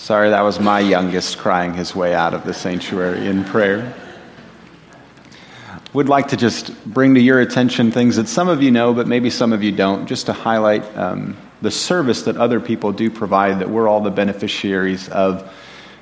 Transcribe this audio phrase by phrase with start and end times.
[0.00, 3.94] Sorry, that was my youngest crying his way out of the sanctuary in prayer.
[5.92, 9.06] Would like to just bring to your attention things that some of you know, but
[9.06, 13.10] maybe some of you don't, just to highlight um, the service that other people do
[13.10, 15.52] provide that we're all the beneficiaries of.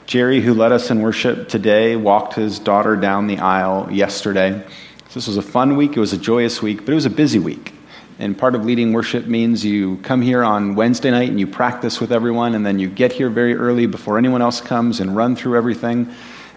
[0.07, 4.65] Jerry, who led us in worship today, walked his daughter down the aisle yesterday.
[5.09, 5.97] So this was a fun week.
[5.97, 7.75] It was a joyous week, but it was a busy week.
[8.21, 12.01] And part of leading worship means you come here on Wednesday night and you practice
[12.01, 15.37] with everyone, and then you get here very early before anyone else comes and run
[15.37, 16.13] through everything.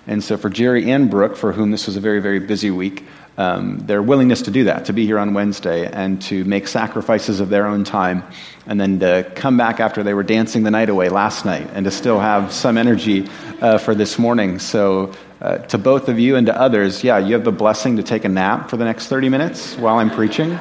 [0.08, 3.06] And so, for Jerry and Brooke, for whom this was a very, very busy week,
[3.38, 7.40] um, their willingness to do that, to be here on Wednesday and to make sacrifices
[7.40, 8.24] of their own time,
[8.66, 11.86] and then to come back after they were dancing the night away last night and
[11.86, 13.28] to still have some energy
[13.62, 14.58] uh, for this morning.
[14.58, 18.04] So, uh, to both of you and to others, yeah, you have the blessing to
[18.04, 20.58] take a nap for the next 30 minutes while I'm preaching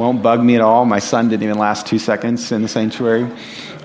[0.00, 0.86] won't bug me at all.
[0.86, 3.30] My son didn't even last two seconds in the sanctuary.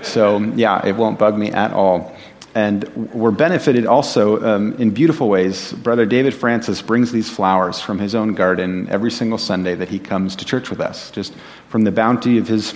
[0.02, 2.16] So, yeah, it won't bug me at all.
[2.54, 5.74] And we're benefited also um, in beautiful ways.
[5.74, 9.98] Brother David Francis brings these flowers from his own garden every single Sunday that he
[9.98, 11.10] comes to church with us.
[11.10, 11.34] Just
[11.68, 12.74] from the bounty of his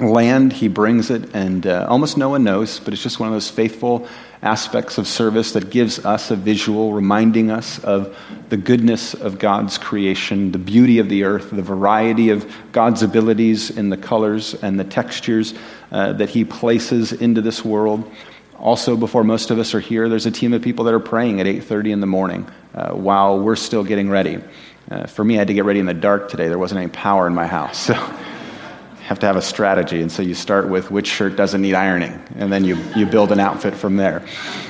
[0.00, 3.34] land, he brings it, and uh, almost no one knows, but it's just one of
[3.34, 4.08] those faithful
[4.42, 8.16] aspects of service that gives us a visual, reminding us of
[8.48, 13.70] the goodness of God's creation, the beauty of the earth, the variety of God's abilities
[13.70, 15.54] in the colors and the textures
[15.90, 18.10] uh, that He places into this world.
[18.58, 21.40] Also, before most of us are here, there's a team of people that are praying
[21.40, 24.38] at 8:30 in the morning uh, while we're still getting ready.
[24.90, 26.48] Uh, for me, I had to get ready in the dark today.
[26.48, 27.94] There wasn't any power in my house, so
[29.08, 30.02] have to have a strategy.
[30.02, 33.32] And so you start with which shirt doesn't need ironing, and then you, you build
[33.32, 34.22] an outfit from there.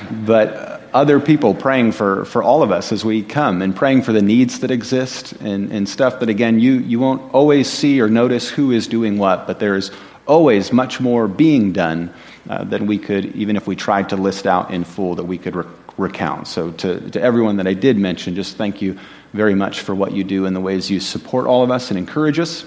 [0.09, 4.13] But other people praying for, for all of us as we come and praying for
[4.13, 8.07] the needs that exist and, and stuff that, again, you, you won't always see or
[8.07, 9.91] notice who is doing what, but there's
[10.25, 12.13] always much more being done
[12.49, 15.37] uh, than we could, even if we tried to list out in full, that we
[15.37, 15.65] could re-
[15.97, 16.47] recount.
[16.47, 18.97] So, to, to everyone that I did mention, just thank you
[19.33, 21.99] very much for what you do and the ways you support all of us and
[21.99, 22.65] encourage us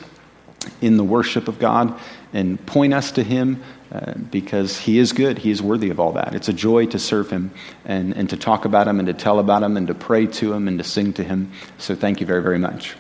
[0.81, 1.99] in the worship of God
[2.33, 3.63] and point us to Him
[3.93, 5.39] uh, because He is good.
[5.39, 6.35] He is worthy of all that.
[6.35, 7.51] It's a joy to serve Him
[7.85, 10.53] and, and to talk about Him and to tell about Him and to pray to
[10.53, 11.53] Him and to sing to Him.
[11.79, 12.95] So thank you very, very much.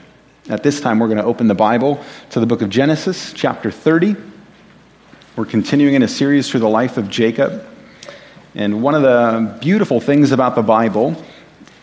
[0.48, 3.70] At this time, we're going to open the Bible to the book of Genesis, chapter
[3.70, 4.16] 30.
[5.36, 7.66] We're continuing in a series through the life of Jacob.
[8.54, 11.16] And one of the beautiful things about the Bible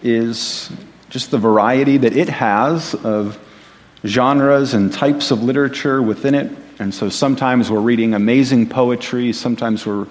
[0.03, 0.71] is
[1.09, 3.39] just the variety that it has of
[4.05, 6.51] genres and types of literature within it.
[6.79, 10.07] And so sometimes we're reading amazing poetry, sometimes we're,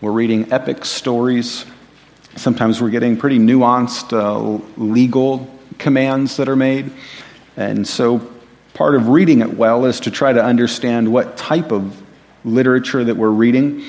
[0.00, 1.66] we're reading epic stories,
[2.36, 6.92] sometimes we're getting pretty nuanced uh, legal commands that are made.
[7.56, 8.20] And so
[8.74, 12.00] part of reading it well is to try to understand what type of
[12.44, 13.84] literature that we're reading.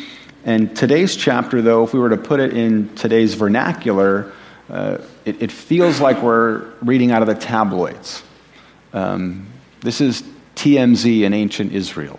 [0.45, 4.31] And today's chapter, though, if we were to put it in today's vernacular,
[4.69, 8.23] uh, it, it feels like we're reading out of the tabloids.
[8.95, 9.47] Um,
[9.81, 10.23] this is
[10.56, 12.17] TMZ in ancient Israel,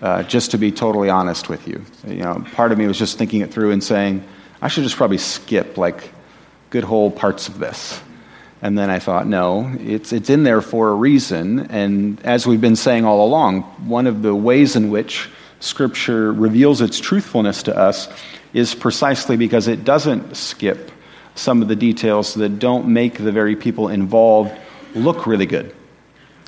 [0.00, 1.84] uh, just to be totally honest with you.
[2.06, 4.24] you know, part of me was just thinking it through and saying,
[4.62, 6.12] I should just probably skip like
[6.70, 8.00] good whole parts of this.
[8.62, 11.70] And then I thought, no, it's, it's in there for a reason.
[11.72, 15.28] And as we've been saying all along, one of the ways in which
[15.58, 18.08] Scripture reveals its truthfulness to us
[18.54, 20.92] is precisely because it doesn't skip
[21.34, 24.56] some of the details that don't make the very people involved
[24.94, 25.74] look really good.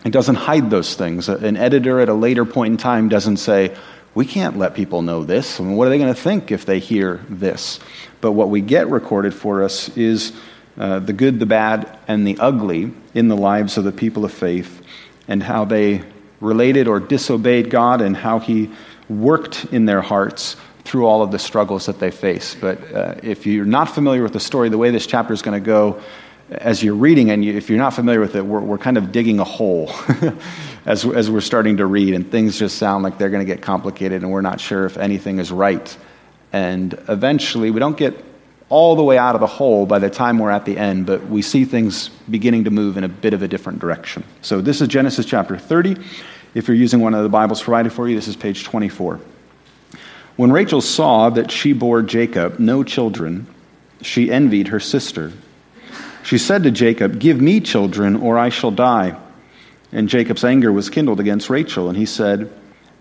[0.04, 1.28] It doesn't hide those things.
[1.28, 3.76] An editor at a later point in time doesn't say,
[4.14, 5.60] we can't let people know this.
[5.60, 7.78] I mean, what are they going to think if they hear this?
[8.20, 10.32] But what we get recorded for us is
[10.76, 14.32] uh, the good, the bad, and the ugly in the lives of the people of
[14.32, 14.82] faith
[15.26, 16.03] and how they
[16.41, 18.70] related or disobeyed God and how He
[19.08, 22.56] worked in their hearts through all of the struggles that they face.
[22.58, 25.60] But uh, if you're not familiar with the story, the way this chapter is going
[25.60, 26.00] to go,
[26.50, 29.12] as you're reading, and you, if you're not familiar with it, we're, we're kind of
[29.12, 29.91] digging a hole
[30.86, 33.62] as, as we're starting to read, and things just sound like they're going to get
[33.62, 35.97] complicated, and we're not sure if anything is right.
[36.53, 38.25] And eventually, we don't get
[38.70, 41.26] all the way out of the hole by the time we're at the end, but
[41.26, 44.25] we see things beginning to move in a bit of a different direction.
[44.40, 45.96] So, this is Genesis chapter 30.
[46.55, 49.20] If you're using one of the Bibles provided for you, this is page 24.
[50.37, 53.46] When Rachel saw that she bore Jacob no children,
[54.00, 55.32] she envied her sister.
[56.28, 59.19] She said to Jacob, Give me children, or I shall die.
[59.92, 62.52] And Jacob's anger was kindled against Rachel, and he said,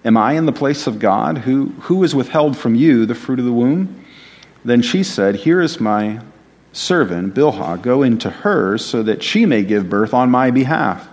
[0.06, 1.40] Am I in the place of God?
[1.40, 4.02] Who, who has withheld from you the fruit of the womb?
[4.64, 6.22] Then she said, Here is my
[6.72, 7.82] servant, Bilhah.
[7.82, 11.10] Go into her, so that she may give birth on my behalf,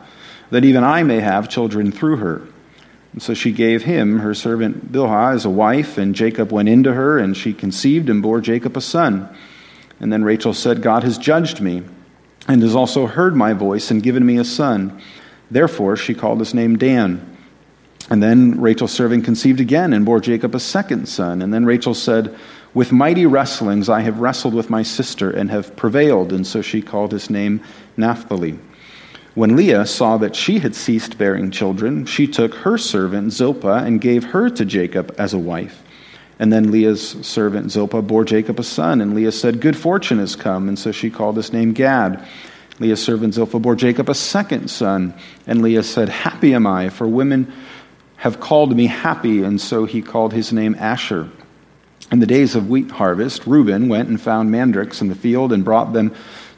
[0.51, 2.43] that even I may have children through her.
[3.13, 6.95] And so she gave him her servant Bilhah as a wife, and Jacob went into
[6.95, 9.37] her, and she conceived and bore Jacob a son.
[9.99, 11.83] And then Rachel said, God has judged me,
[12.49, 15.01] and has also heard my voice, and given me a son.
[15.51, 17.37] Therefore she called his name Dan.
[18.11, 21.41] And then Rachel's servant conceived again, and bore Jacob a second son.
[21.41, 22.37] And then Rachel said,
[22.75, 26.33] With mighty wrestlings I have wrestled with my sister, and have prevailed.
[26.33, 27.63] And so she called his name
[27.97, 28.59] Naphtali.
[29.35, 34.01] When Leah saw that she had ceased bearing children, she took her servant Zilpah and
[34.01, 35.84] gave her to Jacob as a wife.
[36.39, 40.35] And then Leah's servant Zilpah bore Jacob a son, and Leah said, Good fortune has
[40.35, 42.27] come, and so she called his name Gad.
[42.81, 45.15] Leah's servant Zilpah bore Jacob a second son,
[45.47, 47.53] and Leah said, Happy am I, for women
[48.17, 51.29] have called me happy, and so he called his name Asher.
[52.11, 55.65] In the days of wheat harvest, Reuben went and found mandrakes in the field and
[55.65, 56.15] brought them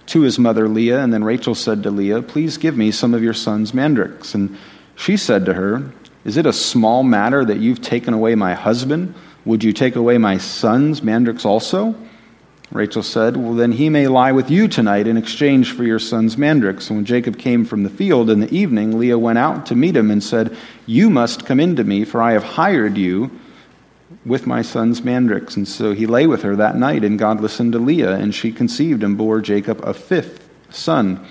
[0.07, 1.01] to his mother Leah.
[1.01, 4.35] And then Rachel said to Leah, Please give me some of your son's mandrakes.
[4.35, 4.57] And
[4.95, 5.91] she said to her,
[6.25, 9.15] Is it a small matter that you've taken away my husband?
[9.47, 11.95] Would you take away my son's mandrakes also?
[12.73, 16.37] Rachel said, Well, then he may lie with you tonight in exchange for your son's
[16.37, 16.91] mandrakes.
[16.91, 19.97] And when Jacob came from the field in the evening, Leah went out to meet
[19.97, 23.31] him and said, You must come in to me, for I have hired you
[24.25, 25.57] with my son's mandrakes.
[25.57, 28.51] And so he lay with her that night, and God listened to Leah, and she
[28.51, 31.25] conceived and bore Jacob a fifth son.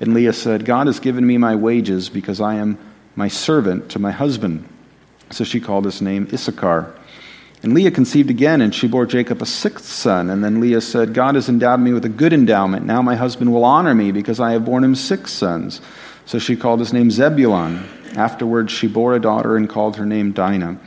[0.00, 2.78] And Leah said, God has given me my wages because I am
[3.16, 4.68] my servant to my husband.
[5.30, 6.94] So she called his name Issachar.
[7.64, 10.28] And Leah conceived again, and she bore Jacob a sixth son.
[10.28, 12.84] And then Leah said, God has endowed me with a good endowment.
[12.84, 15.80] Now my husband will honor me because I have borne him six sons.
[16.26, 17.88] So she called his name Zebulun.
[18.16, 20.78] Afterwards she bore a daughter and called her name Dinah.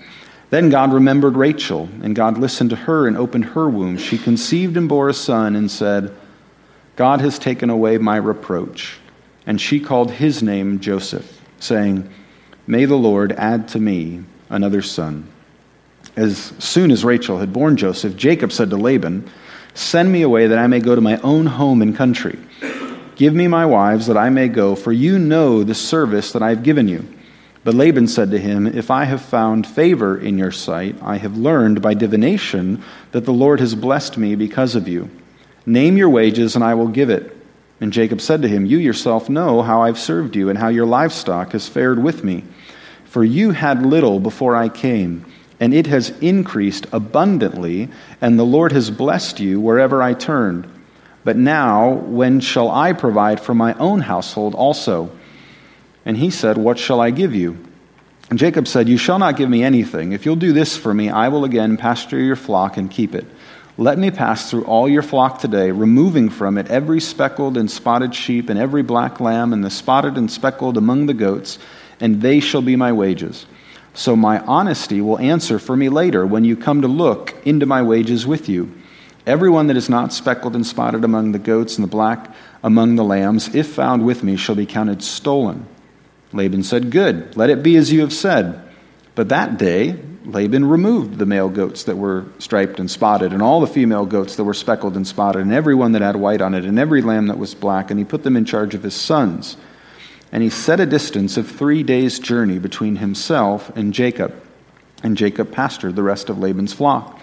[0.51, 3.97] Then God remembered Rachel, and God listened to her and opened her womb.
[3.97, 6.15] She conceived and bore a son and said,
[6.95, 8.99] God has taken away my reproach.
[9.47, 12.07] And she called his name Joseph, saying,
[12.67, 15.27] May the Lord add to me another son.
[16.17, 19.29] As soon as Rachel had borne Joseph, Jacob said to Laban,
[19.75, 22.39] Send me away that I may go to my own home and country.
[23.15, 26.49] Give me my wives that I may go, for you know the service that I
[26.49, 27.07] have given you.
[27.63, 31.37] But Laban said to him, If I have found favor in your sight, I have
[31.37, 35.11] learned by divination that the Lord has blessed me because of you.
[35.67, 37.37] Name your wages, and I will give it.
[37.79, 40.87] And Jacob said to him, You yourself know how I've served you, and how your
[40.87, 42.43] livestock has fared with me.
[43.05, 45.23] For you had little before I came,
[45.59, 47.89] and it has increased abundantly,
[48.21, 50.71] and the Lord has blessed you wherever I turned.
[51.23, 55.11] But now, when shall I provide for my own household also?
[56.05, 57.57] And he said, What shall I give you?
[58.29, 60.11] And Jacob said, You shall not give me anything.
[60.11, 63.25] If you'll do this for me, I will again pasture your flock and keep it.
[63.79, 68.15] Let me pass through all your flock today, removing from it every speckled and spotted
[68.15, 71.59] sheep, and every black lamb, and the spotted and speckled among the goats,
[71.99, 73.45] and they shall be my wages.
[73.97, 77.81] So my honesty will answer for me later when you come to look into my
[77.81, 78.71] wages with you.
[79.25, 83.03] Everyone that is not speckled and spotted among the goats and the black among the
[83.03, 85.65] lambs, if found with me, shall be counted stolen.
[86.31, 88.61] Laban said, Good, let it be as you have said.
[89.15, 93.61] But that day, Laban removed the male goats that were striped and spotted, and all
[93.61, 96.53] the female goats that were speckled and spotted, and every one that had white on
[96.53, 98.93] it, and every lamb that was black, and he put them in charge of his
[98.93, 99.57] sons.
[100.31, 104.33] And he set a distance of three days' journey between himself and Jacob.
[105.03, 107.19] And Jacob pastured the rest of Laban's flock.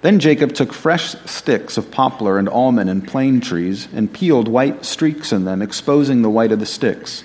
[0.00, 4.84] Then Jacob took fresh sticks of poplar and almond and plane trees, and peeled white
[4.84, 7.22] streaks in them, exposing the white of the sticks.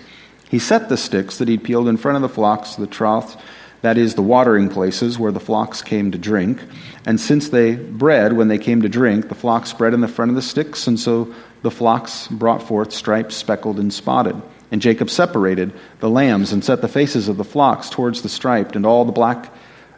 [0.47, 3.35] He set the sticks that he'd peeled in front of the flocks, the troughs,
[3.81, 6.61] that is, the watering places where the flocks came to drink.
[7.05, 10.29] And since they bred when they came to drink, the flocks bred in the front
[10.29, 14.39] of the sticks, and so the flocks brought forth stripes, speckled, and spotted.
[14.71, 18.75] And Jacob separated the lambs and set the faces of the flocks towards the striped,
[18.75, 19.53] and all the black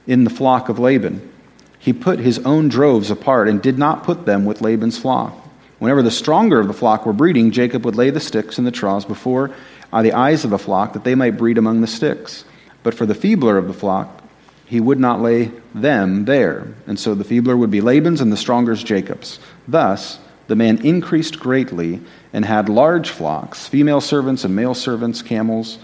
[0.05, 1.31] in the flock of Laban.
[1.79, 5.33] He put his own droves apart and did not put them with Laban's flock.
[5.79, 8.71] Whenever the stronger of the flock were breeding, Jacob would lay the sticks in the
[8.71, 9.51] troughs before
[9.91, 12.45] are the eyes of the flock, that they might breed among the sticks.
[12.83, 14.23] But for the feebler of the flock,
[14.65, 16.67] he would not lay them there.
[16.85, 19.39] And so the feebler would be Laban's and the stronger's Jacob's.
[19.67, 20.19] Thus,
[20.49, 22.01] the man increased greatly
[22.33, 25.77] and had large flocks, female servants and male servants, camels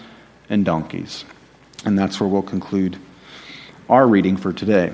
[0.50, 1.24] and donkeys.
[1.86, 2.98] And that's where we'll conclude
[3.88, 4.91] our reading for today.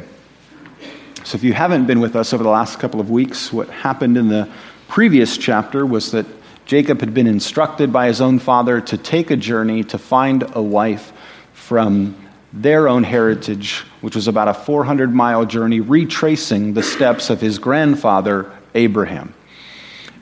[1.24, 4.18] So, if you haven't been with us over the last couple of weeks, what happened
[4.18, 4.52] in the
[4.90, 6.26] previous chapter was that
[6.66, 10.62] Jacob had been instructed by his own father to take a journey to find a
[10.62, 11.14] wife
[11.54, 12.18] from
[12.52, 17.58] their own heritage, which was about a 400 mile journey, retracing the steps of his
[17.58, 19.34] grandfather, Abraham.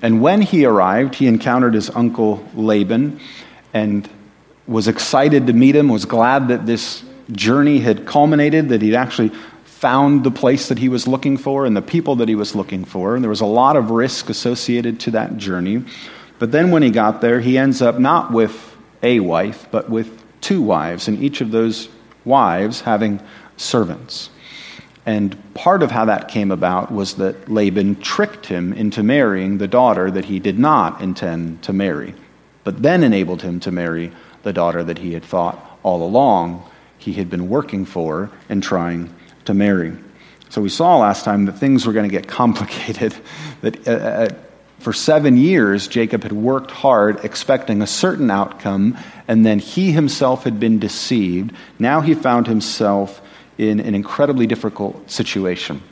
[0.01, 3.20] And when he arrived, he encountered his uncle Laban
[3.74, 4.10] and
[4.68, 9.32] was excited to meet him, was glad that this journey had culminated, that he'd actually
[9.65, 12.86] found the place that he was looking for and the people that he was looking
[12.86, 13.15] for.
[13.15, 15.84] And there was a lot of risk associated to that journey.
[16.38, 20.24] But then when he got there, he ends up not with a wife, but with
[20.41, 21.89] two wives, and each of those
[22.25, 23.22] wives having
[23.58, 24.29] servants.
[25.06, 29.68] And part of how that came about was that Laban tricked him into marrying the
[29.68, 32.13] daughter that he did not intend to marry,
[32.63, 34.12] but then enabled him to marry
[34.44, 36.63] the daughter that he had thought all along
[37.00, 39.13] he had been working for and trying
[39.46, 39.98] to marry.
[40.50, 43.15] So we saw last time that things were going to get complicated,
[43.62, 44.29] that uh, uh,
[44.79, 50.44] for seven years, Jacob had worked hard expecting a certain outcome, and then he himself
[50.44, 51.51] had been deceived.
[51.77, 53.22] Now he found himself
[53.60, 55.84] in an incredibly difficult situation.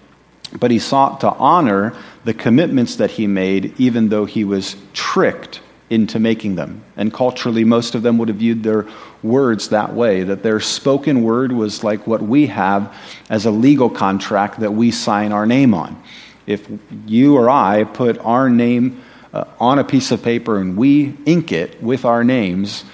[0.58, 1.94] But he sought to honor
[2.24, 5.60] the commitments that he made, even though he was tricked
[5.90, 6.84] into making them.
[6.96, 8.88] And culturally, most of them would have viewed their
[9.22, 12.96] words that way, that their spoken word was like what we have
[13.30, 16.02] as a legal contract that we sign our name on.
[16.46, 16.70] If
[17.06, 21.52] you or I put our name uh, on a piece of paper and we ink
[21.52, 22.86] it with our names,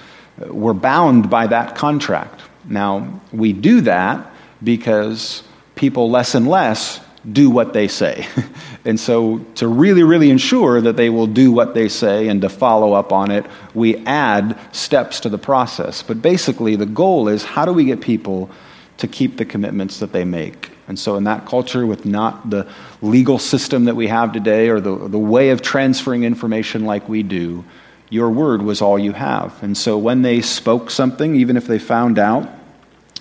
[0.42, 2.42] uh, we're bound by that contract.
[2.64, 4.32] Now, we do that
[4.64, 5.42] because
[5.74, 8.26] people less and less do what they say.
[8.84, 12.48] and so, to really, really ensure that they will do what they say and to
[12.48, 16.02] follow up on it, we add steps to the process.
[16.02, 18.50] But basically, the goal is how do we get people
[18.98, 20.70] to keep the commitments that they make?
[20.86, 22.68] And so, in that culture, with not the
[23.00, 27.22] legal system that we have today or the, the way of transferring information like we
[27.22, 27.64] do,
[28.10, 29.62] your word was all you have.
[29.62, 32.50] And so, when they spoke something, even if they found out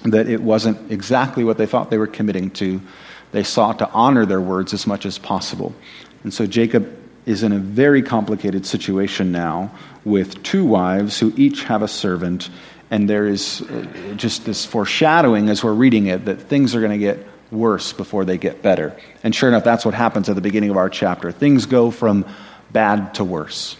[0.06, 2.82] that it wasn't exactly what they thought they were committing to,
[3.32, 5.74] they sought to honor their words as much as possible.
[6.24, 9.72] And so, Jacob is in a very complicated situation now
[10.04, 12.50] with two wives who each have a servant.
[12.92, 16.92] And there is uh, just this foreshadowing as we're reading it that things are going
[16.92, 18.98] to get worse before they get better.
[19.24, 21.32] And sure enough, that's what happens at the beginning of our chapter.
[21.32, 22.26] Things go from
[22.72, 23.78] bad to worse.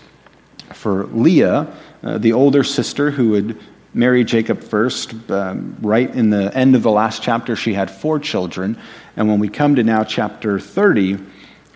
[0.74, 3.60] For Leah, uh, the older sister who had
[3.94, 8.20] married Jacob first, um, right in the end of the last chapter, she had four
[8.20, 8.78] children.
[9.16, 11.18] And when we come to now chapter 30,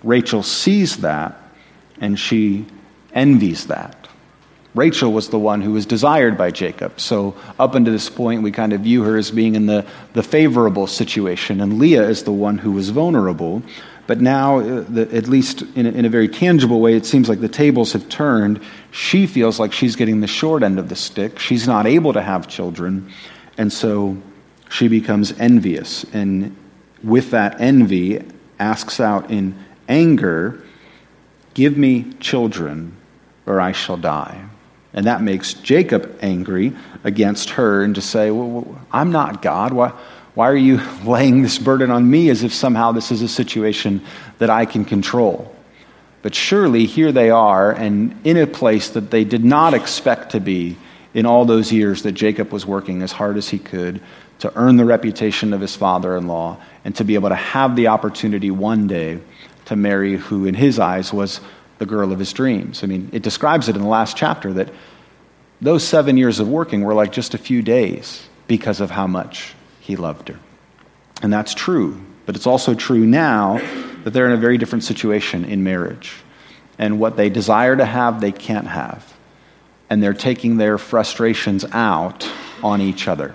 [0.04, 1.42] Rachel sees that
[2.00, 2.66] and she
[3.14, 4.08] envies that.
[4.76, 7.00] Rachel was the one who was desired by Jacob.
[7.00, 10.22] So, up until this point, we kind of view her as being in the, the
[10.22, 13.64] favorable situation, and Leah is the one who was vulnerable.
[14.08, 17.28] But now, uh, the, at least in a, in a very tangible way, it seems
[17.28, 18.62] like the tables have turned.
[18.92, 21.40] She feels like she's getting the short end of the stick.
[21.40, 23.12] She's not able to have children,
[23.58, 24.18] and so
[24.70, 26.06] she becomes envious.
[26.14, 26.56] And
[27.04, 28.24] with that envy,
[28.60, 29.56] asks out in
[29.88, 30.64] anger,
[31.54, 32.96] Give me children,
[33.46, 34.48] or I shall die.
[34.94, 36.74] And that makes Jacob angry
[37.04, 39.74] against her and to say, well, I'm not God.
[39.74, 39.92] Why,
[40.38, 44.04] why are you laying this burden on me as if somehow this is a situation
[44.38, 45.52] that I can control?
[46.22, 50.40] But surely here they are, and in a place that they did not expect to
[50.40, 50.78] be
[51.16, 54.00] in all those years that Jacob was working as hard as he could
[54.38, 57.76] to earn the reputation of his father in law and to be able to have
[57.76, 59.18] the opportunity one day
[59.66, 61.42] to marry who, in his eyes, was
[61.80, 62.84] the girl of his dreams.
[62.84, 64.72] I mean, it describes it in the last chapter that
[65.62, 69.56] those seven years of working were like just a few days because of how much
[69.88, 70.38] he loved her.
[71.22, 72.02] And that's true.
[72.26, 73.60] But it's also true now
[74.04, 76.14] that they're in a very different situation in marriage.
[76.78, 79.14] And what they desire to have, they can't have.
[79.90, 82.30] And they're taking their frustrations out
[82.62, 83.34] on each other.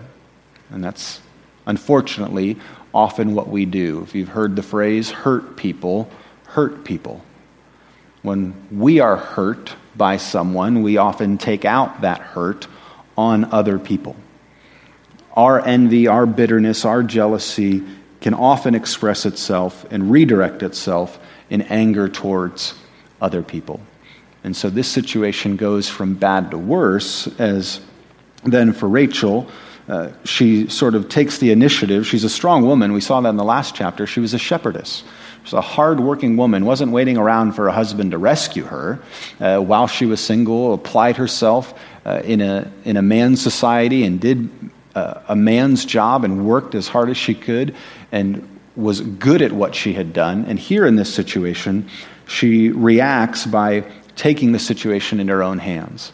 [0.68, 1.22] And that's
[1.64, 2.58] unfortunately
[2.92, 4.02] often what we do.
[4.02, 6.10] If you've heard the phrase, hurt people,
[6.48, 7.24] hurt people.
[8.20, 12.66] When we are hurt by someone, we often take out that hurt
[13.16, 14.16] on other people.
[15.34, 17.82] Our envy, our bitterness, our jealousy
[18.20, 21.18] can often express itself and redirect itself
[21.50, 22.74] in anger towards
[23.20, 23.80] other people.
[24.44, 27.80] And so this situation goes from bad to worse as
[28.44, 29.48] then for Rachel,
[29.88, 32.06] uh, she sort of takes the initiative.
[32.06, 32.92] She's a strong woman.
[32.92, 34.06] We saw that in the last chapter.
[34.06, 35.04] She was a shepherdess.
[35.44, 39.00] She's a hardworking woman, wasn't waiting around for a husband to rescue her
[39.40, 41.74] uh, while she was single, applied herself
[42.04, 44.48] uh, in, a, in a man's society and did
[44.94, 47.74] a man's job and worked as hard as she could
[48.10, 50.44] and was good at what she had done.
[50.46, 51.88] And here in this situation,
[52.26, 53.84] she reacts by
[54.16, 56.12] taking the situation in her own hands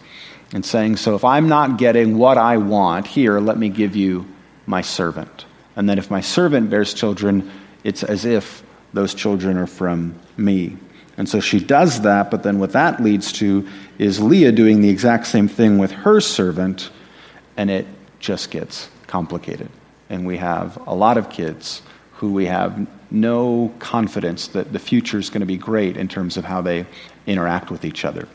[0.52, 4.26] and saying, So if I'm not getting what I want, here, let me give you
[4.66, 5.44] my servant.
[5.76, 7.50] And then if my servant bears children,
[7.84, 10.76] it's as if those children are from me.
[11.16, 13.68] And so she does that, but then what that leads to
[13.98, 16.90] is Leah doing the exact same thing with her servant,
[17.56, 17.86] and it
[18.20, 19.70] just gets complicated.
[20.10, 21.82] and we have a lot of kids
[22.12, 26.36] who we have no confidence that the future is going to be great in terms
[26.36, 26.84] of how they
[27.26, 28.26] interact with each other.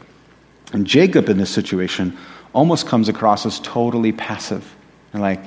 [0.71, 2.17] And Jacob in this situation
[2.53, 4.75] almost comes across as totally passive.
[5.11, 5.41] And like,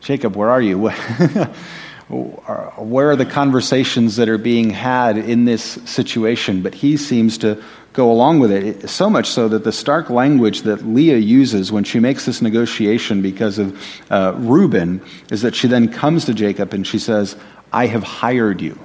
[0.00, 0.78] Jacob, where are you?
[2.08, 6.62] where are the conversations that are being had in this situation?
[6.62, 7.62] But he seems to
[8.00, 8.88] go along with it.
[8.88, 13.20] So much so that the stark language that Leah uses when she makes this negotiation
[13.20, 13.78] because of
[14.10, 17.36] uh, Reuben is that she then comes to Jacob and she says,
[17.74, 18.78] I have hired you.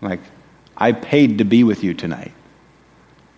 [0.00, 0.18] Like,
[0.76, 2.32] I paid to be with you tonight.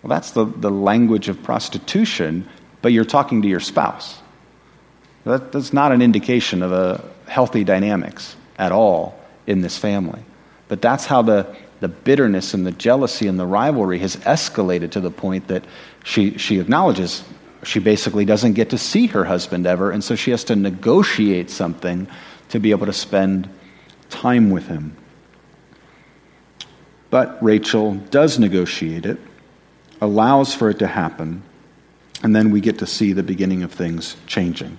[0.01, 2.49] Well, that's the, the language of prostitution,
[2.81, 4.19] but you're talking to your spouse.
[5.23, 10.23] That, that's not an indication of a healthy dynamics at all in this family.
[10.67, 14.99] But that's how the, the bitterness and the jealousy and the rivalry has escalated to
[14.99, 15.63] the point that
[16.03, 17.23] she, she acknowledges
[17.63, 21.49] she basically doesn't get to see her husband ever, and so she has to negotiate
[21.49, 22.07] something
[22.49, 23.49] to be able to spend
[24.09, 24.95] time with him.
[27.09, 29.19] But Rachel does negotiate it,
[29.99, 31.43] allows for it to happen,
[32.23, 34.77] and then we get to see the beginning of things changing.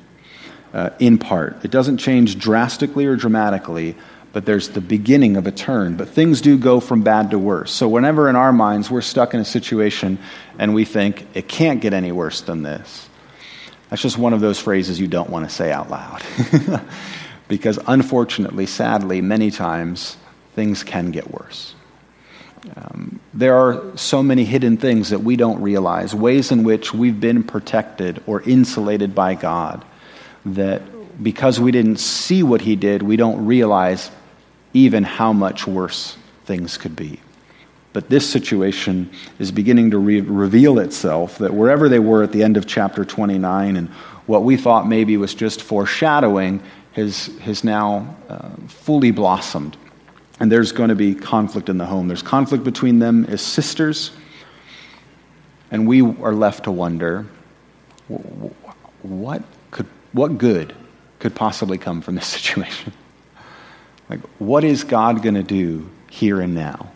[0.72, 1.64] Uh, in part.
[1.64, 3.96] It doesn't change drastically or dramatically,
[4.32, 5.96] but there's the beginning of a turn.
[5.96, 7.72] But things do go from bad to worse.
[7.72, 10.18] So, whenever in our minds we're stuck in a situation
[10.58, 13.08] and we think, it can't get any worse than this,
[13.88, 16.22] that's just one of those phrases you don't want to say out loud.
[17.48, 20.16] because, unfortunately, sadly, many times
[20.54, 21.74] things can get worse.
[22.76, 27.18] Um, there are so many hidden things that we don't realize, ways in which we've
[27.18, 29.84] been protected or insulated by God,
[30.44, 30.82] that
[31.22, 34.10] because we didn't see what He did, we don't realize
[34.72, 37.20] even how much worse things could be.
[37.92, 42.42] But this situation is beginning to re- reveal itself that wherever they were at the
[42.42, 43.88] end of chapter 29 and
[44.26, 46.62] what we thought maybe was just foreshadowing
[46.92, 49.76] has, has now uh, fully blossomed.
[50.38, 52.06] And there's going to be conflict in the home.
[52.06, 54.12] There's conflict between them as sisters.
[55.70, 57.26] And we are left to wonder
[59.02, 60.74] what, could, what good
[61.18, 62.92] could possibly come from this situation?
[64.10, 66.90] Like, what is God going to do here and now?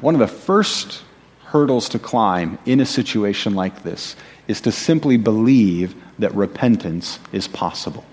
[0.00, 1.02] One of the first
[1.44, 4.16] hurdles to climb in a situation like this
[4.48, 8.04] is to simply believe that repentance is possible.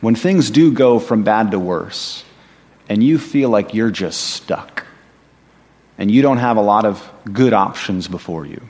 [0.00, 2.24] When things do go from bad to worse,
[2.88, 4.86] and you feel like you're just stuck,
[5.98, 8.62] and you don't have a lot of good options before you,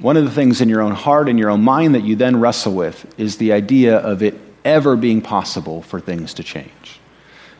[0.00, 2.40] one of the things in your own heart and your own mind that you then
[2.40, 7.00] wrestle with is the idea of it ever being possible for things to change.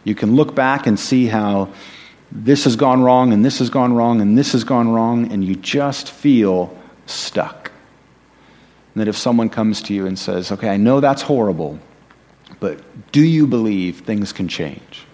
[0.04, 1.72] You can look back and see how
[2.32, 5.44] this has gone wrong, and this has gone wrong, and this has gone wrong, and
[5.44, 7.72] you just feel stuck.
[8.94, 11.78] And that if someone comes to you and says, Okay, I know that's horrible,
[12.60, 12.80] but
[13.12, 15.04] do you believe things can change?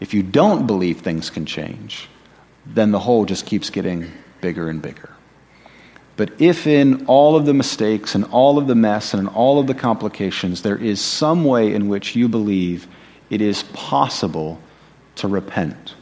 [0.00, 2.08] If you don't believe things can change,
[2.66, 5.13] then the hole just keeps getting bigger and bigger.
[6.16, 9.66] But if in all of the mistakes and all of the mess and all of
[9.66, 12.86] the complications, there is some way in which you believe
[13.30, 14.60] it is possible
[15.16, 15.94] to repent,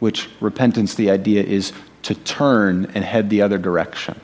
[0.00, 1.72] which repentance, the idea is
[2.02, 4.20] to turn and head the other direction.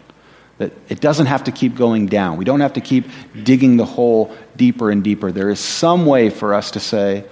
[0.59, 2.37] That it doesn't have to keep going down.
[2.37, 3.07] We don't have to keep
[3.43, 5.33] digging the hole deeper and deeper.
[5.33, 7.25] There is some way for us to say,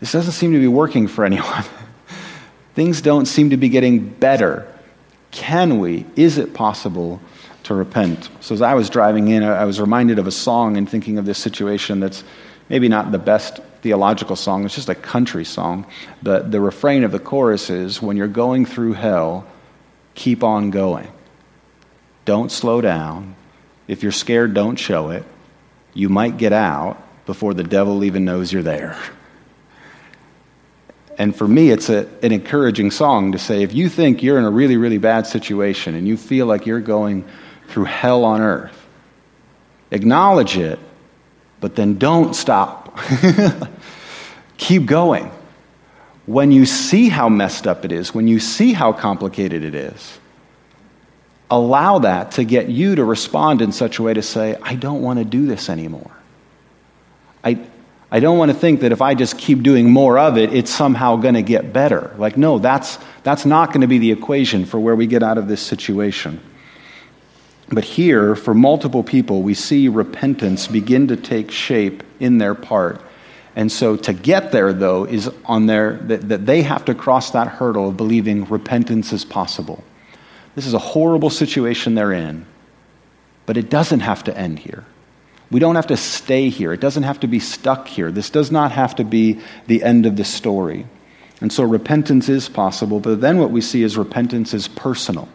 [0.00, 1.64] this doesn't seem to be working for anyone.
[2.74, 4.72] Things don't seem to be getting better.
[5.36, 6.06] Can we?
[6.16, 7.20] Is it possible
[7.64, 8.30] to repent?
[8.40, 11.26] So, as I was driving in, I was reminded of a song and thinking of
[11.26, 12.24] this situation that's
[12.70, 15.86] maybe not the best theological song, it's just a country song.
[16.22, 19.46] But the refrain of the chorus is when you're going through hell,
[20.14, 21.12] keep on going.
[22.24, 23.36] Don't slow down.
[23.88, 25.24] If you're scared, don't show it.
[25.92, 26.96] You might get out
[27.26, 28.98] before the devil even knows you're there.
[31.18, 34.44] And for me, it's a, an encouraging song to say if you think you're in
[34.44, 37.24] a really, really bad situation and you feel like you're going
[37.68, 38.86] through hell on earth,
[39.90, 40.78] acknowledge it,
[41.60, 42.98] but then don't stop.
[44.58, 45.30] Keep going.
[46.26, 50.18] When you see how messed up it is, when you see how complicated it is,
[51.50, 55.02] allow that to get you to respond in such a way to say, I don't
[55.02, 56.10] want to do this anymore.
[57.44, 57.60] I,
[58.10, 60.70] I don't want to think that if I just keep doing more of it, it's
[60.70, 62.14] somehow going to get better.
[62.18, 65.38] Like, no, that's, that's not going to be the equation for where we get out
[65.38, 66.40] of this situation.
[67.68, 73.00] But here, for multiple people, we see repentance begin to take shape in their part.
[73.56, 77.30] And so to get there, though, is on their, that, that they have to cross
[77.32, 79.82] that hurdle of believing repentance is possible.
[80.54, 82.46] This is a horrible situation they're in,
[83.46, 84.84] but it doesn't have to end here.
[85.50, 86.72] We don't have to stay here.
[86.72, 88.10] It doesn't have to be stuck here.
[88.10, 90.86] This does not have to be the end of the story.
[91.40, 95.28] And so repentance is possible, but then what we see is repentance is personal.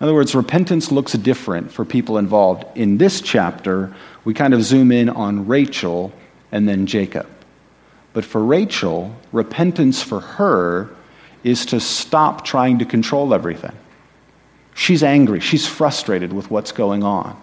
[0.00, 2.64] In other words, repentance looks different for people involved.
[2.74, 6.12] In this chapter, we kind of zoom in on Rachel
[6.50, 7.28] and then Jacob.
[8.12, 10.90] But for Rachel, repentance for her
[11.44, 13.76] is to stop trying to control everything.
[14.74, 17.40] She's angry, she's frustrated with what's going on.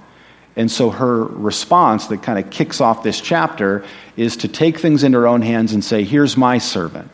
[0.56, 3.86] And so her response that kind of kicks off this chapter
[4.18, 7.10] is to take things into her own hands and say, Here's my servant.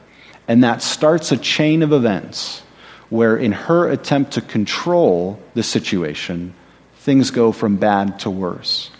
[0.47, 2.63] And that starts a chain of events
[3.09, 6.53] where, in her attempt to control the situation,
[6.97, 8.91] things go from bad to worse.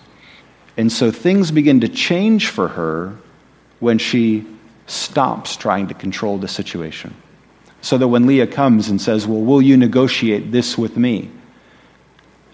[0.77, 3.15] And so things begin to change for her
[3.79, 4.45] when she
[4.85, 7.15] stops trying to control the situation.
[7.81, 11.31] So that when Leah comes and says, Well, will you negotiate this with me?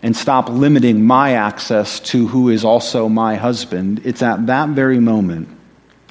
[0.04, 5.00] And stop limiting my access to who is also my husband, it's at that very
[5.00, 5.48] moment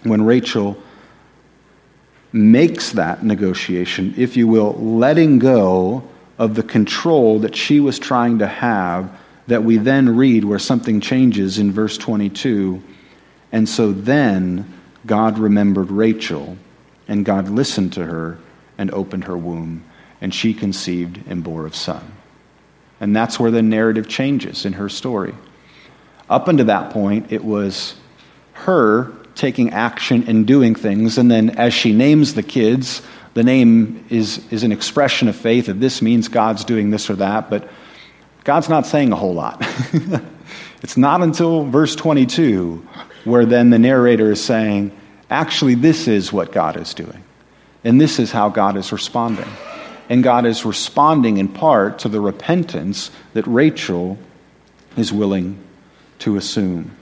[0.03, 0.83] when Rachel
[2.33, 8.39] makes that negotiation, if you will, letting go of the control that she was trying
[8.39, 9.15] to have,
[9.47, 12.83] that we then read where something changes in verse 22.
[13.53, 14.73] And so then
[15.05, 16.57] God remembered Rachel,
[17.07, 18.39] and God listened to her
[18.79, 19.85] and opened her womb,
[20.23, 22.11] and she conceived and bore a son.
[23.03, 25.35] And that's where the narrative changes in her story.
[26.31, 27.97] Up until that point, it was
[28.53, 31.19] her taking action and doing things.
[31.19, 33.03] And then as she names the kids,
[33.35, 37.17] the name is, is an expression of faith that this means God's doing this or
[37.17, 37.69] that, but
[38.45, 39.61] God's not saying a whole lot.
[40.83, 42.87] it's not until verse 22
[43.25, 44.97] where then the narrator is saying,
[45.29, 47.25] actually, this is what God is doing.
[47.83, 49.49] And this is how God is responding.
[50.13, 54.19] And God is responding in part to the repentance that Rachel
[54.95, 55.57] is willing
[56.19, 56.95] to assume.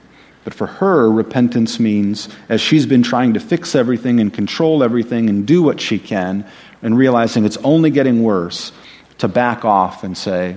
[0.45, 5.27] But for her, repentance means, as she's been trying to fix everything and control everything
[5.27, 6.49] and do what she can,
[6.81, 8.71] and realizing it's only getting worse,
[9.17, 10.55] to back off and say,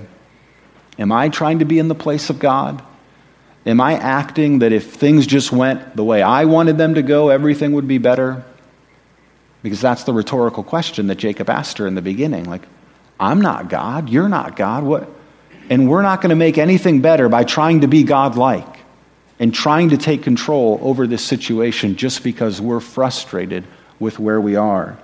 [0.97, 2.81] Am I trying to be in the place of God?
[3.65, 7.27] Am I acting that if things just went the way I wanted them to go,
[7.27, 8.45] everything would be better?
[9.65, 12.45] Because that's the rhetorical question that Jacob asked her in the beginning.
[12.45, 12.61] Like,
[13.19, 14.83] I'm not God, you're not God.
[14.83, 15.09] What?
[15.71, 18.77] And we're not going to make anything better by trying to be God like
[19.39, 23.65] and trying to take control over this situation just because we're frustrated
[23.99, 24.99] with where we are.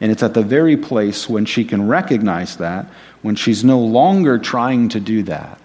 [0.00, 2.86] And it's at the very place when she can recognize that,
[3.22, 5.58] when she's no longer trying to do that,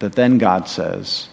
[0.00, 1.30] that then God says,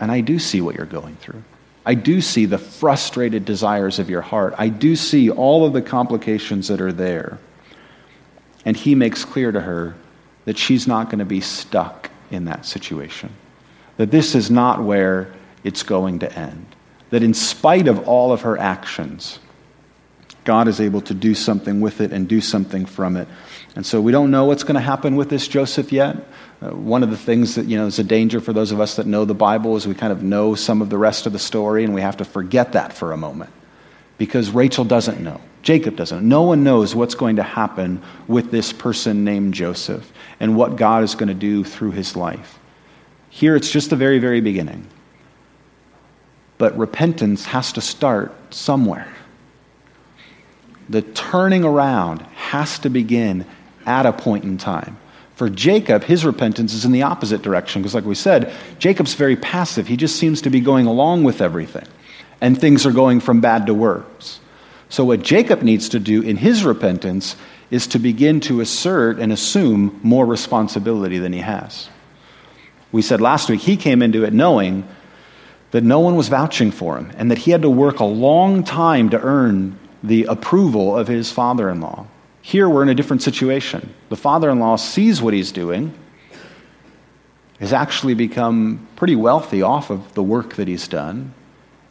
[0.00, 1.44] And I do see what you're going through.
[1.90, 4.54] I do see the frustrated desires of your heart.
[4.56, 7.40] I do see all of the complications that are there.
[8.64, 9.96] And he makes clear to her
[10.44, 13.34] that she's not going to be stuck in that situation
[13.96, 15.30] that this is not where
[15.64, 16.64] it's going to end.
[17.10, 19.40] That in spite of all of her actions,
[20.44, 23.26] God is able to do something with it and do something from it.
[23.74, 26.16] And so we don't know what's going to happen with this Joseph yet.
[26.62, 28.96] Uh, one of the things that you know is a danger for those of us
[28.96, 31.38] that know the Bible is we kind of know some of the rest of the
[31.38, 33.50] story and we have to forget that for a moment.
[34.18, 35.40] Because Rachel doesn't know.
[35.62, 36.20] Jacob doesn't.
[36.22, 36.42] Know.
[36.42, 41.02] No one knows what's going to happen with this person named Joseph and what God
[41.02, 42.58] is going to do through his life.
[43.30, 44.86] Here it's just the very, very beginning.
[46.58, 49.08] But repentance has to start somewhere.
[50.90, 53.46] The turning around has to begin
[53.86, 54.98] at a point in time.
[55.40, 59.36] For Jacob, his repentance is in the opposite direction because, like we said, Jacob's very
[59.36, 59.86] passive.
[59.86, 61.86] He just seems to be going along with everything,
[62.42, 64.38] and things are going from bad to worse.
[64.90, 67.36] So, what Jacob needs to do in his repentance
[67.70, 71.88] is to begin to assert and assume more responsibility than he has.
[72.92, 74.86] We said last week he came into it knowing
[75.70, 78.62] that no one was vouching for him and that he had to work a long
[78.62, 82.06] time to earn the approval of his father in law.
[82.42, 83.94] Here we're in a different situation.
[84.08, 85.94] The father in law sees what he's doing,
[87.58, 91.34] has actually become pretty wealthy off of the work that he's done,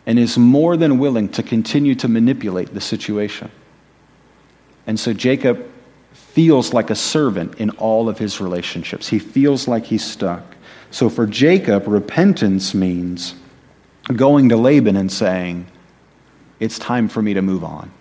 [0.05, 3.51] and is more than willing to continue to manipulate the situation.
[4.87, 5.69] And so Jacob
[6.13, 9.07] feels like a servant in all of his relationships.
[9.07, 10.55] He feels like he's stuck.
[10.89, 13.35] So for Jacob, repentance means
[14.15, 15.67] going to Laban and saying,
[16.59, 17.91] It's time for me to move on.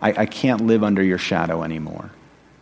[0.00, 2.10] I, I can't live under your shadow anymore.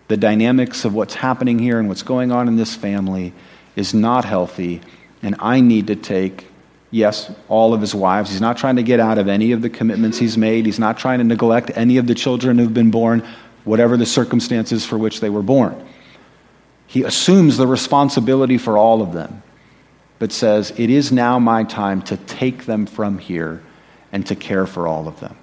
[0.09, 3.33] The dynamics of what's happening here and what's going on in this family
[3.77, 4.81] is not healthy,
[5.23, 6.47] and I need to take
[6.91, 8.31] yes, all of his wives.
[8.31, 10.67] He's not trying to get out of any of the commitments he's made.
[10.67, 13.27] He's not trying to neglect any of the children who've been born,
[13.65, 15.87] whatever the circumstances for which they were born.
[16.87, 19.43] He assumes the responsibility for all of them.
[20.19, 23.63] but says, It is now my time to take them from here
[24.11, 25.37] and to care for all of them.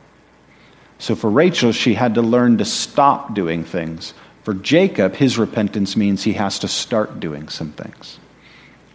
[0.98, 4.14] So for Rachel, she had to learn to stop doing things.
[4.44, 8.20] For Jacob, his repentance means he has to start doing some things.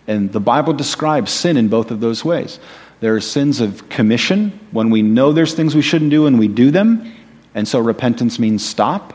[0.07, 2.59] And the Bible describes sin in both of those ways.
[3.01, 6.49] There are sins of commission, when we know there's things we shouldn't do and we
[6.49, 7.15] do them,
[7.55, 9.15] and so repentance means stop.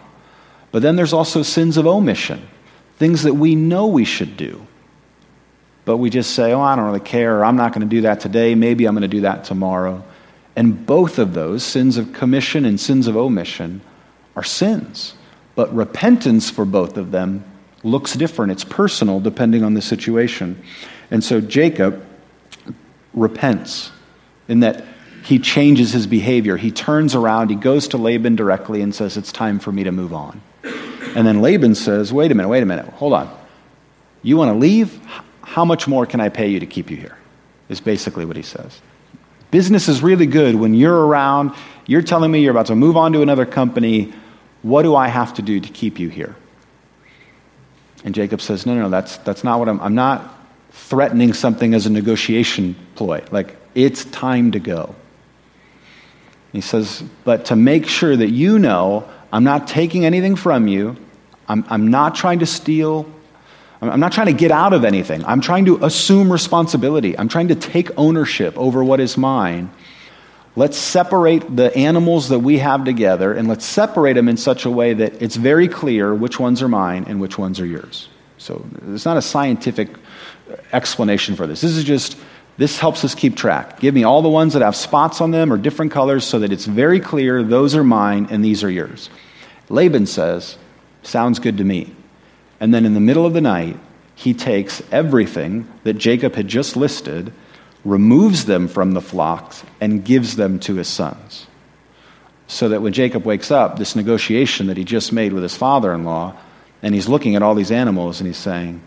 [0.72, 2.48] But then there's also sins of omission,
[2.98, 4.66] things that we know we should do,
[5.86, 8.20] but we just say, oh, I don't really care, I'm not going to do that
[8.20, 10.04] today, maybe I'm going to do that tomorrow.
[10.56, 13.82] And both of those, sins of commission and sins of omission,
[14.36, 15.16] are sins.
[15.56, 17.44] But repentance for both of them
[17.84, 18.52] looks different.
[18.52, 20.62] It's personal depending on the situation.
[21.12, 22.06] And so Jacob
[23.14, 23.92] repents
[24.48, 24.86] in that
[25.24, 26.58] he changes his behavior.
[26.58, 29.92] He turns around, he goes to Laban directly and says, It's time for me to
[29.92, 30.42] move on.
[31.16, 33.36] And then Laban says, Wait a minute, wait a minute, hold on.
[34.22, 35.00] You want to leave?
[35.42, 37.18] How much more can I pay you to keep you here?
[37.70, 38.82] Is basically what he says.
[39.52, 41.54] Business is really good when you're around,
[41.88, 44.14] you're telling me you're about to move on to another company.
[44.64, 46.36] What do I have to do to keep you here?
[48.04, 50.32] And Jacob says, No, no, no, that's, that's not what I'm, I'm not
[50.72, 53.24] threatening something as a negotiation ploy.
[53.32, 54.96] Like, it's time to go.
[56.52, 60.96] He says, But to make sure that you know I'm not taking anything from you,
[61.48, 63.12] I'm, I'm not trying to steal,
[63.82, 65.24] I'm not trying to get out of anything.
[65.26, 67.18] I'm trying to assume responsibility.
[67.18, 69.72] I'm trying to take ownership over what is mine.
[70.56, 74.72] Let's separate the animals that we have together and let's separate them in such a
[74.72, 78.08] way that it's very clear which ones are mine and which ones are yours.
[78.38, 79.90] So it's not a scientific
[80.72, 81.60] explanation for this.
[81.60, 82.18] This is just,
[82.58, 83.82] this helps us keep track.
[83.82, 86.54] Give me all the ones that have spots on them or different colors so that
[86.54, 89.10] it's very clear those are mine and these are yours.
[89.68, 90.58] Laban says,
[91.04, 91.94] Sounds good to me.
[92.60, 93.78] And then in the middle of the night,
[94.16, 97.34] he takes everything that Jacob had just listed,
[97.84, 101.48] removes them from the flocks, and gives them to his sons.
[102.48, 105.94] So that when Jacob wakes up, this negotiation that he just made with his father
[105.94, 106.36] in law,
[106.82, 108.82] and he's looking at all these animals and he's saying,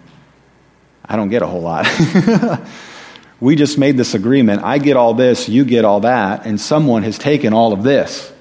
[1.04, 1.88] I don't get a whole lot.
[3.40, 4.62] we just made this agreement.
[4.62, 8.32] I get all this, you get all that, and someone has taken all of this.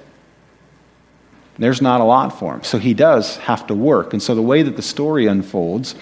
[1.58, 2.62] There's not a lot for him.
[2.62, 4.12] So he does have to work.
[4.12, 5.94] And so the way that the story unfolds,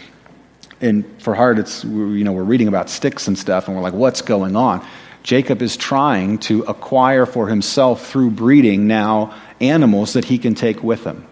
[0.80, 3.94] and for Hart, it's, you know, we're reading about sticks and stuff, and we're like,
[3.94, 4.86] what's going on?
[5.22, 10.82] Jacob is trying to acquire for himself through breeding now animals that he can take
[10.82, 11.26] with him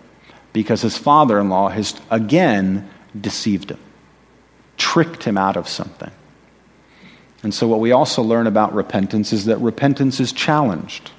[0.53, 3.79] because his father in law has again deceived him,
[4.77, 6.11] tricked him out of something.
[7.45, 11.13] And so, what we also learn about repentance is that repentance is challenged.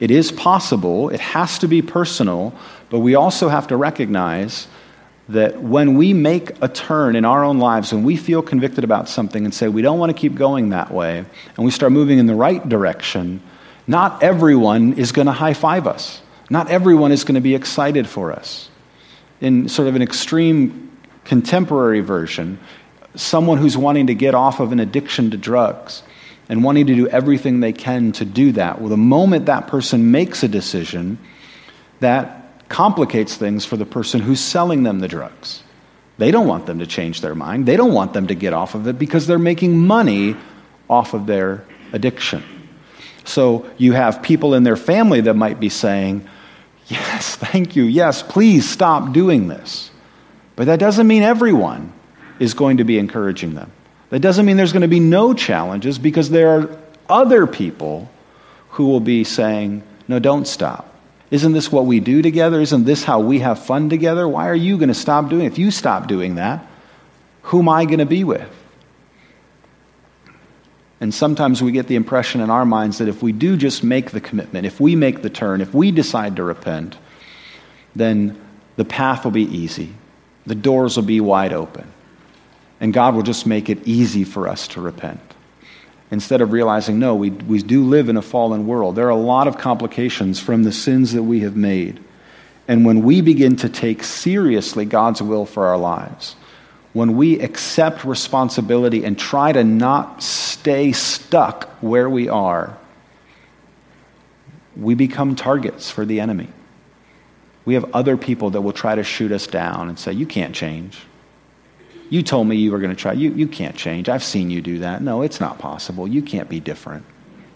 [0.00, 2.54] It is possible, it has to be personal,
[2.90, 4.66] but we also have to recognize
[5.28, 9.08] that when we make a turn in our own lives, when we feel convicted about
[9.08, 12.18] something and say we don't want to keep going that way, and we start moving
[12.18, 13.40] in the right direction,
[13.86, 16.20] not everyone is going to high five us.
[16.50, 18.68] Not everyone is going to be excited for us.
[19.40, 20.90] In sort of an extreme
[21.24, 22.58] contemporary version,
[23.14, 26.02] someone who's wanting to get off of an addiction to drugs
[26.48, 28.80] and wanting to do everything they can to do that.
[28.80, 31.18] Well, the moment that person makes a decision,
[32.00, 35.62] that complicates things for the person who's selling them the drugs.
[36.18, 37.66] They don't want them to change their mind.
[37.66, 40.36] They don't want them to get off of it because they're making money
[40.88, 42.42] off of their addiction.
[43.24, 46.28] So you have people in their family that might be saying,
[46.88, 47.84] Yes, thank you.
[47.84, 49.90] Yes, please stop doing this.
[50.56, 51.92] But that doesn't mean everyone
[52.38, 53.72] is going to be encouraging them.
[54.12, 58.10] That doesn't mean there's going to be no challenges because there are other people
[58.68, 60.94] who will be saying, No, don't stop.
[61.30, 62.60] Isn't this what we do together?
[62.60, 64.28] Isn't this how we have fun together?
[64.28, 65.52] Why are you going to stop doing it?
[65.52, 66.66] If you stop doing that,
[67.40, 68.50] who am I going to be with?
[71.00, 74.10] And sometimes we get the impression in our minds that if we do just make
[74.10, 76.98] the commitment, if we make the turn, if we decide to repent,
[77.96, 78.38] then
[78.76, 79.94] the path will be easy.
[80.44, 81.90] The doors will be wide open
[82.82, 85.20] and God will just make it easy for us to repent.
[86.10, 88.96] Instead of realizing, no, we, we do live in a fallen world.
[88.96, 92.02] There are a lot of complications from the sins that we have made.
[92.66, 96.34] And when we begin to take seriously God's will for our lives,
[96.92, 102.76] when we accept responsibility and try to not stay stuck where we are,
[104.76, 106.48] we become targets for the enemy.
[107.64, 110.52] We have other people that will try to shoot us down and say, You can't
[110.54, 110.98] change.
[112.12, 113.14] You told me you were going to try.
[113.14, 114.10] You, you can't change.
[114.10, 115.00] I've seen you do that.
[115.00, 116.06] No, it's not possible.
[116.06, 117.06] You can't be different.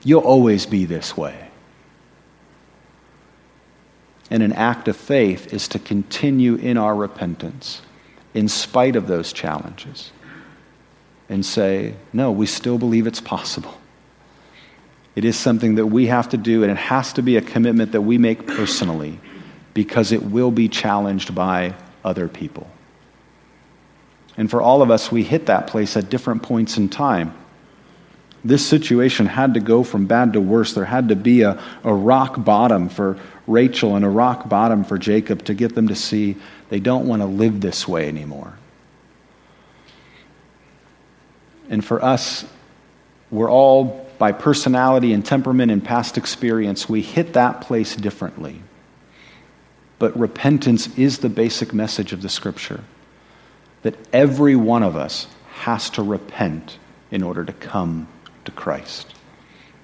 [0.02, 1.50] You'll always be this way.
[4.30, 7.82] And an act of faith is to continue in our repentance
[8.32, 10.10] in spite of those challenges.
[11.28, 13.74] and say, no, we still believe it's possible.
[15.14, 17.92] It is something that we have to do, and it has to be a commitment
[17.92, 19.18] that we make personally
[19.74, 22.70] because it will be challenged by other people.
[24.36, 27.34] And for all of us, we hit that place at different points in time.
[28.44, 30.74] This situation had to go from bad to worse.
[30.74, 34.98] There had to be a, a rock bottom for Rachel and a rock bottom for
[34.98, 36.36] Jacob to get them to see
[36.68, 38.56] they don't want to live this way anymore.
[41.68, 42.44] And for us,
[43.30, 48.62] we're all, by personality and temperament and past experience, we hit that place differently.
[49.98, 52.84] But repentance is the basic message of the scripture
[53.86, 56.76] that every one of us has to repent
[57.12, 58.08] in order to come
[58.44, 59.14] to Christ.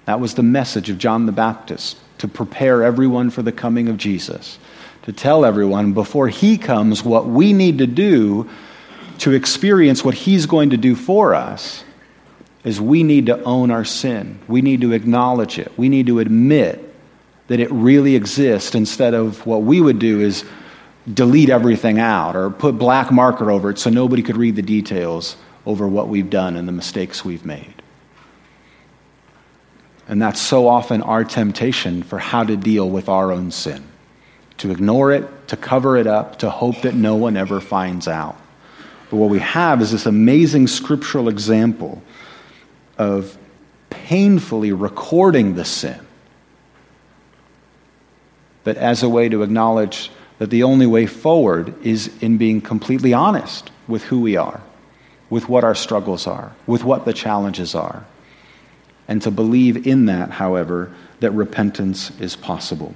[0.06, 3.98] That was the message of John the Baptist to prepare everyone for the coming of
[3.98, 4.58] Jesus,
[5.02, 8.50] to tell everyone before he comes what we need to do
[9.18, 11.84] to experience what he's going to do for us
[12.64, 14.40] is we need to own our sin.
[14.48, 15.70] We need to acknowledge it.
[15.78, 16.92] We need to admit
[17.46, 20.44] that it really exists instead of what we would do is
[21.12, 25.36] delete everything out or put black marker over it so nobody could read the details
[25.66, 27.74] over what we've done and the mistakes we've made.
[30.08, 33.84] And that's so often our temptation for how to deal with our own sin
[34.58, 38.36] to ignore it, to cover it up, to hope that no one ever finds out.
[39.10, 42.02] But what we have is this amazing scriptural example
[42.96, 43.36] of
[43.90, 45.98] painfully recording the sin,
[48.62, 50.10] but as a way to acknowledge
[50.42, 54.60] that the only way forward is in being completely honest with who we are,
[55.30, 58.04] with what our struggles are, with what the challenges are.
[59.06, 62.92] And to believe in that, however, that repentance is possible.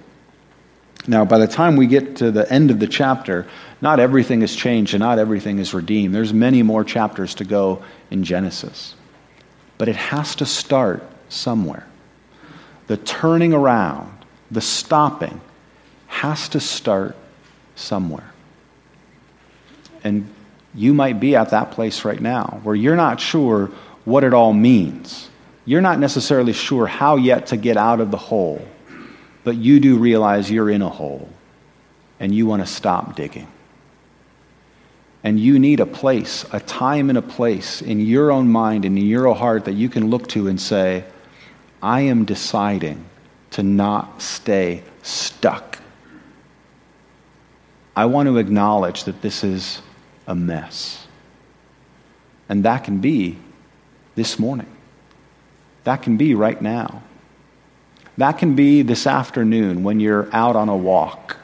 [1.06, 3.46] Now, by the time we get to the end of the chapter,
[3.80, 6.16] not everything has changed and not everything is redeemed.
[6.16, 8.96] There's many more chapters to go in Genesis.
[9.78, 11.86] But it has to start somewhere.
[12.88, 14.12] The turning around,
[14.50, 15.40] the stopping,
[16.08, 17.14] has to start
[17.76, 18.32] somewhere.
[20.02, 20.28] And
[20.74, 23.70] you might be at that place right now where you're not sure
[24.04, 25.30] what it all means.
[25.64, 28.66] You're not necessarily sure how yet to get out of the hole,
[29.44, 31.28] but you do realize you're in a hole
[32.20, 33.48] and you want to stop digging.
[35.24, 38.96] And you need a place, a time and a place in your own mind and
[38.96, 41.04] in your own heart that you can look to and say,
[41.82, 43.04] I am deciding
[43.50, 45.80] to not stay stuck
[47.96, 49.80] I want to acknowledge that this is
[50.26, 51.06] a mess.
[52.46, 53.38] And that can be
[54.14, 54.70] this morning.
[55.84, 57.02] That can be right now.
[58.18, 61.38] That can be this afternoon when you're out on a walk.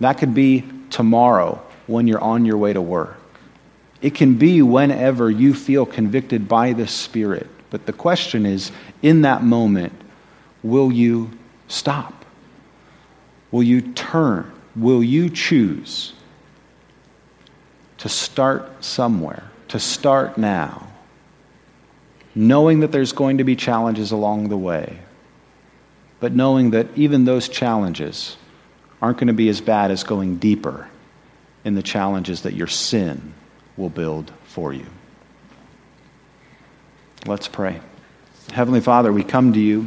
[0.00, 3.18] That could be tomorrow when you're on your way to work.
[4.00, 7.48] It can be whenever you feel convicted by the Spirit.
[7.68, 9.92] But the question is in that moment,
[10.62, 11.30] will you
[11.68, 12.24] stop?
[13.50, 14.50] Will you turn?
[14.80, 16.12] Will you choose
[17.98, 20.88] to start somewhere, to start now,
[22.34, 24.98] knowing that there's going to be challenges along the way,
[26.18, 28.36] but knowing that even those challenges
[29.02, 30.88] aren't going to be as bad as going deeper
[31.64, 33.34] in the challenges that your sin
[33.76, 34.86] will build for you?
[37.26, 37.80] Let's pray.
[38.52, 39.86] Heavenly Father, we come to you.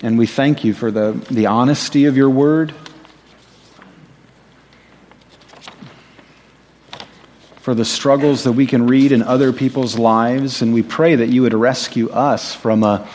[0.00, 2.72] And we thank you for the, the honesty of your word,
[7.56, 10.62] for the struggles that we can read in other people's lives.
[10.62, 13.08] And we pray that you would rescue us from a,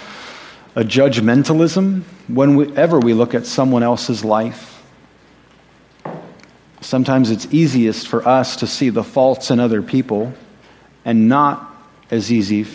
[0.75, 4.83] a judgmentalism whenever we look at someone else's life.
[6.81, 10.33] Sometimes it's easiest for us to see the faults in other people
[11.05, 11.73] and not
[12.11, 12.67] as easy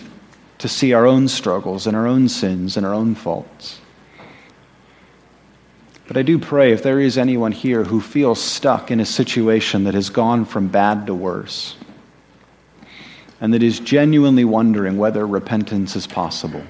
[0.57, 3.81] to see our own struggles and our own sins and our own faults.
[6.09, 9.85] But I do pray if there is anyone here who feels stuck in a situation
[9.85, 11.77] that has gone from bad to worse,
[13.43, 16.63] and that is genuinely wondering whether repentance is possible,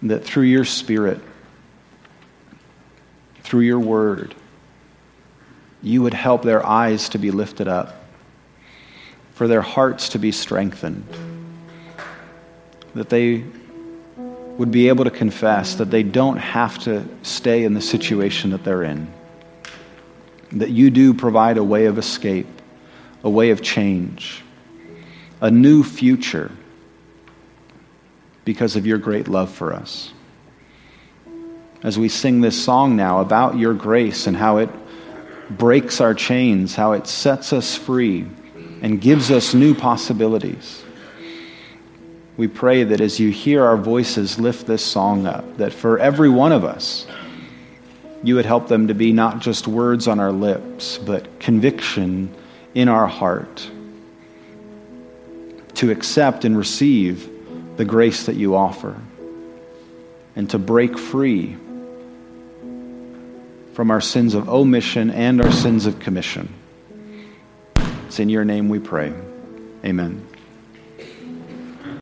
[0.00, 1.20] that through your Spirit,
[3.42, 4.34] through your word,
[5.82, 8.02] you would help their eyes to be lifted up,
[9.34, 11.06] for their hearts to be strengthened,
[12.94, 13.44] that they
[14.60, 18.62] would be able to confess that they don't have to stay in the situation that
[18.62, 19.10] they're in.
[20.52, 22.46] That you do provide a way of escape,
[23.24, 24.44] a way of change,
[25.40, 26.52] a new future
[28.44, 30.12] because of your great love for us.
[31.82, 34.68] As we sing this song now about your grace and how it
[35.48, 38.26] breaks our chains, how it sets us free
[38.82, 40.84] and gives us new possibilities.
[42.40, 46.30] We pray that as you hear our voices lift this song up, that for every
[46.30, 47.06] one of us,
[48.22, 52.34] you would help them to be not just words on our lips, but conviction
[52.74, 53.70] in our heart
[55.74, 57.28] to accept and receive
[57.76, 58.98] the grace that you offer
[60.34, 61.58] and to break free
[63.74, 66.54] from our sins of omission and our sins of commission.
[68.06, 69.12] It's in your name we pray.
[69.84, 70.26] Amen.